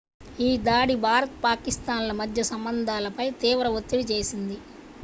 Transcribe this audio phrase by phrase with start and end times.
[0.39, 4.57] ఈ దాడి భారత్ పాకిస్థాన్ ల మధ్య సంబంధాలపై తీవ్ర ఒత్తిడి చేసింది